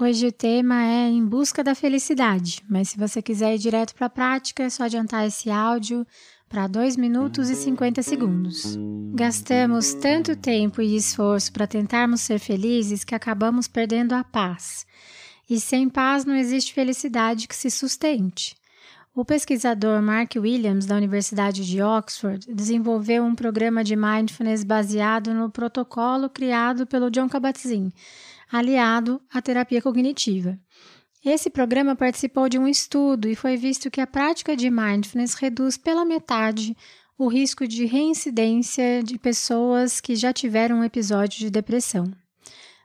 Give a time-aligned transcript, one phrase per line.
[0.00, 4.06] Hoje o tema é Em Busca da Felicidade, mas se você quiser ir direto para
[4.06, 6.06] a prática, é só adiantar esse áudio
[6.48, 8.78] para 2 minutos e 50 segundos.
[9.12, 14.86] Gastamos tanto tempo e esforço para tentarmos ser felizes que acabamos perdendo a paz.
[15.50, 18.56] E sem paz não existe felicidade que se sustente.
[19.12, 25.50] O pesquisador Mark Williams, da Universidade de Oxford, desenvolveu um programa de mindfulness baseado no
[25.50, 27.90] protocolo criado pelo John Kabat-Zinn
[28.50, 30.58] aliado à terapia cognitiva.
[31.24, 35.76] Esse programa participou de um estudo e foi visto que a prática de mindfulness reduz
[35.76, 36.76] pela metade
[37.18, 42.04] o risco de reincidência de pessoas que já tiveram um episódio de depressão.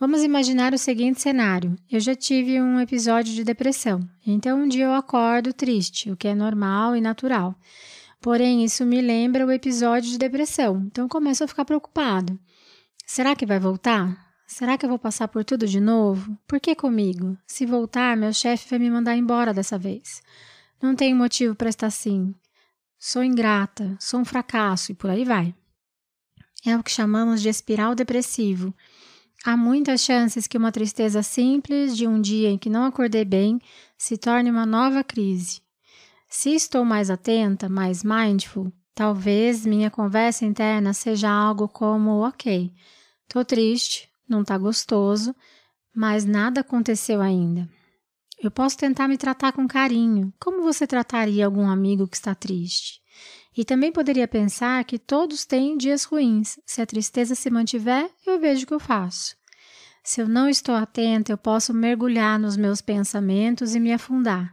[0.00, 4.86] Vamos imaginar o seguinte cenário: eu já tive um episódio de depressão, então um dia
[4.86, 7.54] eu acordo triste, o que é normal e natural.
[8.20, 12.38] Porém, isso me lembra o episódio de depressão, então começo a ficar preocupado.
[13.06, 14.23] Será que vai voltar?
[14.46, 16.38] Será que eu vou passar por tudo de novo?
[16.46, 17.36] Por que comigo?
[17.46, 20.22] Se voltar, meu chefe vai me mandar embora dessa vez.
[20.82, 22.34] Não tenho motivo para estar assim.
[22.98, 25.54] Sou ingrata, sou um fracasso e por aí vai.
[26.64, 28.74] É o que chamamos de espiral depressivo.
[29.44, 33.60] Há muitas chances que uma tristeza simples de um dia em que não acordei bem
[33.98, 35.60] se torne uma nova crise.
[36.28, 42.72] Se estou mais atenta, mais mindful, talvez minha conversa interna seja algo como: ok,
[43.28, 45.34] tô triste, não está gostoso,
[45.94, 47.68] mas nada aconteceu ainda.
[48.42, 53.00] Eu posso tentar me tratar com carinho, como você trataria algum amigo que está triste.
[53.56, 56.58] E também poderia pensar que todos têm dias ruins.
[56.66, 59.36] Se a tristeza se mantiver, eu vejo o que eu faço.
[60.02, 64.52] Se eu não estou atenta, eu posso mergulhar nos meus pensamentos e me afundar.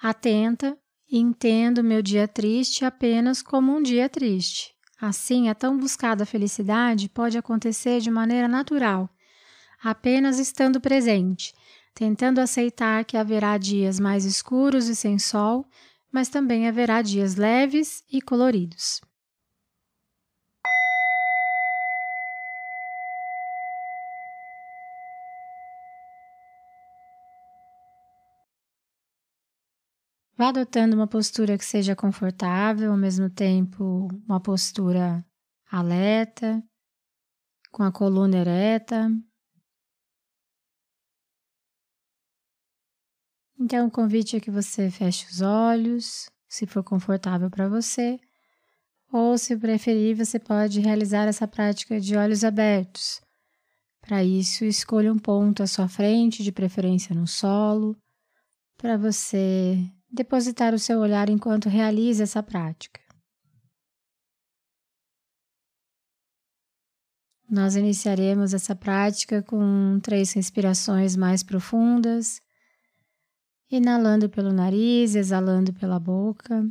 [0.00, 0.78] Atenta
[1.10, 4.75] entendo meu dia triste apenas como um dia triste.
[5.00, 9.08] Assim, a tão buscada felicidade pode acontecer de maneira natural,
[9.82, 11.52] apenas estando presente,
[11.94, 15.66] tentando aceitar que haverá dias mais escuros e sem sol,
[16.10, 19.00] mas também haverá dias leves e coloridos.
[30.36, 35.24] Vá adotando uma postura que seja confortável, ao mesmo tempo uma postura
[35.70, 36.62] alerta,
[37.72, 39.10] com a coluna ereta.
[43.58, 48.20] Então, o convite é que você feche os olhos, se for confortável para você,
[49.10, 53.22] ou se preferir, você pode realizar essa prática de olhos abertos.
[54.02, 57.96] Para isso, escolha um ponto à sua frente, de preferência no solo,
[58.76, 63.00] para você depositar o seu olhar enquanto realiza essa prática.
[67.48, 72.40] Nós iniciaremos essa prática com três respirações mais profundas,
[73.70, 76.68] inalando pelo nariz, exalando pela boca.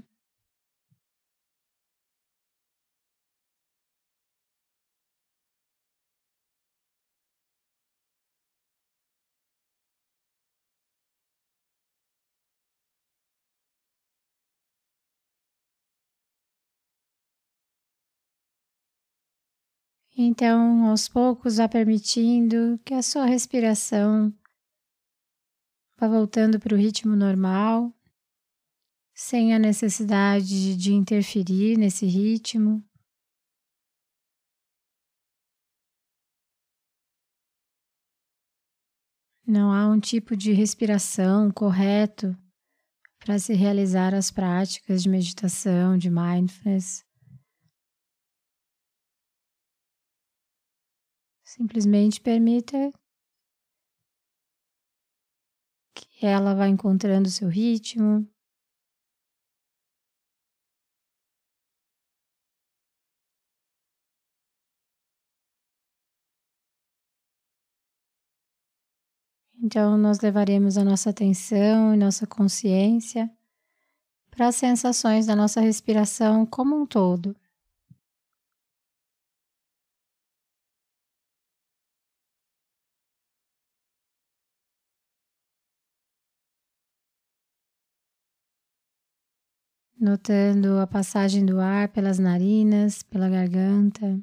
[20.17, 24.33] Então, aos poucos, vá permitindo que a sua respiração
[25.99, 27.93] vá voltando para o ritmo normal,
[29.13, 32.81] sem a necessidade de interferir nesse ritmo.
[39.45, 42.35] Não há um tipo de respiração correto
[43.19, 47.04] para se realizar as práticas de meditação, de mindfulness.
[51.55, 52.91] Simplesmente permita
[55.93, 58.27] que ela vá encontrando o seu ritmo.
[69.61, 73.29] Então, nós levaremos a nossa atenção e nossa consciência
[74.29, 77.35] para as sensações da nossa respiração como um todo.
[90.05, 94.21] Notando a passagem do ar pelas narinas, pela garganta.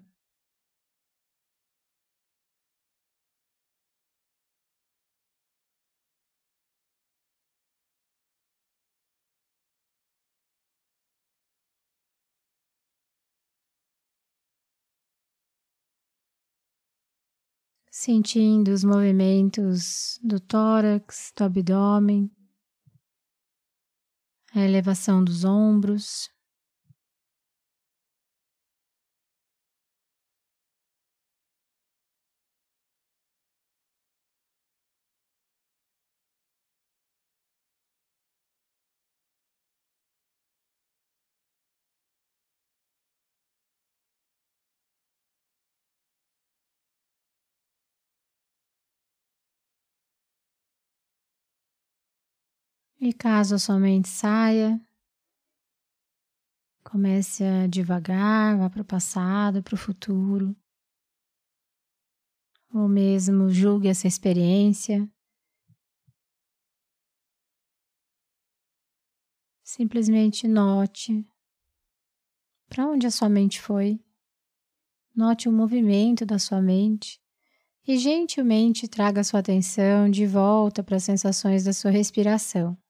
[17.91, 22.31] Sentindo os movimentos do tórax, do abdômen
[24.55, 26.32] a elevação dos ombros.
[53.05, 54.81] E caso a sua mente saia,
[56.85, 60.55] comece a devagar, vá para o passado, para o futuro,
[62.73, 65.11] ou mesmo julgue essa experiência.
[69.65, 71.27] Simplesmente note
[72.69, 74.01] para onde a sua mente foi.
[75.13, 77.21] Note o movimento da sua mente
[77.85, 82.81] e gentilmente traga sua atenção de volta para as sensações da sua respiração.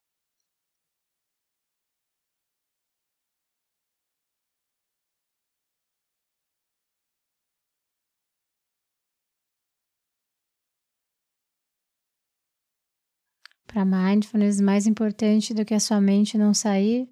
[13.72, 17.10] Para mindfulness, mais importante do que a sua mente não sair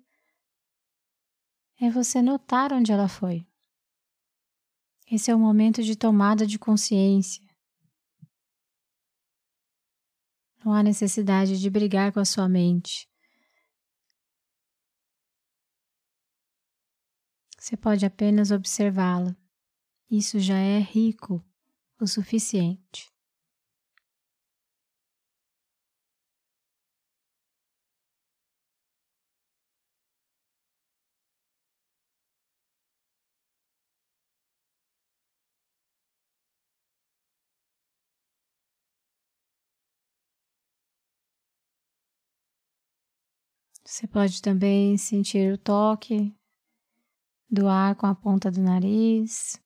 [1.80, 3.46] é você notar onde ela foi.
[5.10, 7.42] Esse é o momento de tomada de consciência.
[10.62, 13.08] Não há necessidade de brigar com a sua mente.
[17.58, 19.34] Você pode apenas observá-la.
[20.10, 21.42] Isso já é rico
[21.98, 23.09] o suficiente.
[43.90, 46.32] Você pode também sentir o toque
[47.50, 49.60] do ar com a ponta do nariz.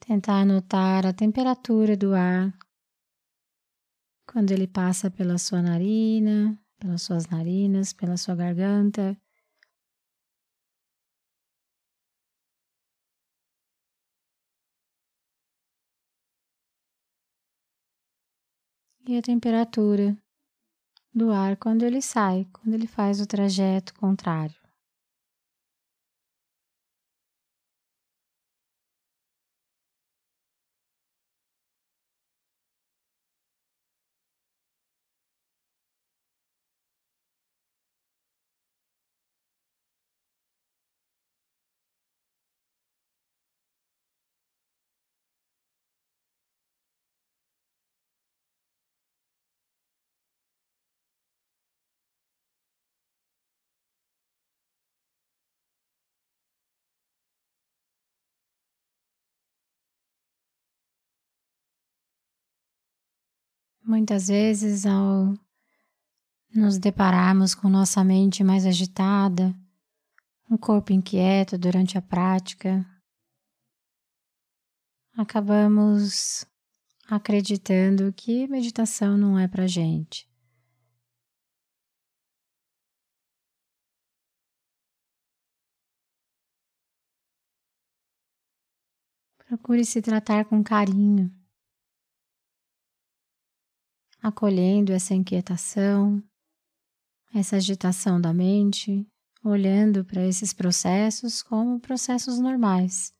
[0.00, 2.50] Tentar notar a temperatura do ar
[4.26, 9.20] quando ele passa pela sua narina, pelas suas narinas, pela sua garganta.
[19.08, 20.16] E a temperatura
[21.14, 24.65] do ar quando ele sai, quando ele faz o trajeto contrário.
[63.86, 65.32] Muitas vezes, ao
[66.52, 69.54] nos depararmos com nossa mente mais agitada,
[70.50, 72.84] um corpo inquieto durante a prática,
[75.16, 76.44] acabamos
[77.08, 80.28] acreditando que meditação não é para gente.
[89.46, 91.32] Procure se tratar com carinho
[94.26, 96.20] acolhendo essa inquietação,
[97.32, 99.06] essa agitação da mente,
[99.44, 103.14] olhando para esses processos como processos normais.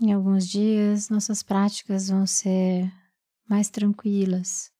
[0.00, 2.90] Em alguns dias, nossas práticas vão ser
[3.46, 4.73] mais tranquilas.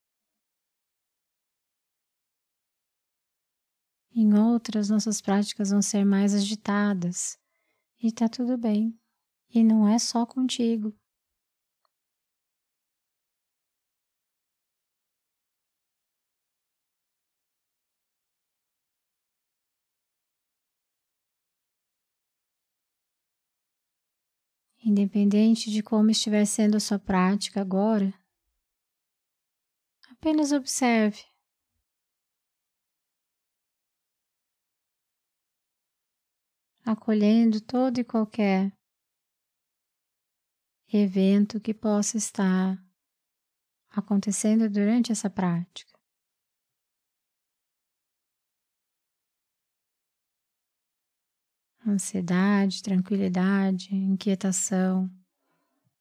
[4.17, 7.37] Em outras, nossas práticas vão ser mais agitadas.
[8.01, 8.97] E tá tudo bem.
[9.53, 10.95] E não é só contigo.
[24.85, 28.15] Independente de como estiver sendo a sua prática agora,
[30.13, 31.34] apenas observe.
[36.87, 38.71] Acolhendo todo e qualquer
[40.93, 42.79] evento que possa estar
[43.91, 45.93] acontecendo durante essa prática.
[51.87, 55.11] Ansiedade, tranquilidade, inquietação,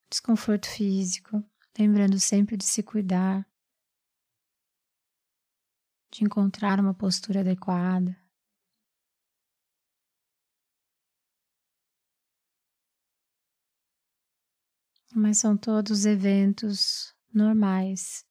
[0.10, 1.44] desconforto físico,
[1.78, 3.46] lembrando sempre de se cuidar,
[6.12, 8.23] de encontrar uma postura adequada.
[15.16, 18.26] Mas são todos eventos normais.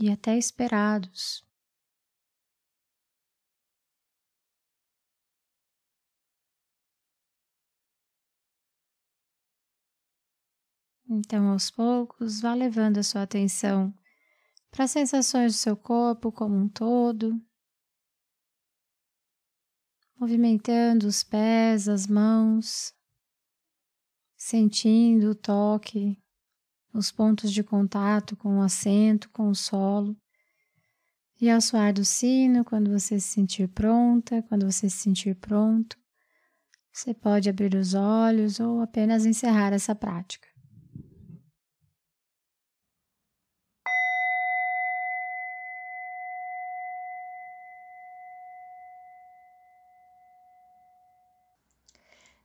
[0.00, 1.44] E até esperados.
[11.08, 13.94] Então, aos poucos, vá levando a sua atenção
[14.70, 17.40] para as sensações do seu corpo como um todo,
[20.18, 22.92] movimentando os pés, as mãos,
[24.44, 26.18] sentindo o toque,
[26.92, 30.14] os pontos de contato com o assento, com o solo.
[31.40, 35.96] E ao soar do sino, quando você se sentir pronta, quando você se sentir pronto,
[36.92, 40.46] você pode abrir os olhos ou apenas encerrar essa prática.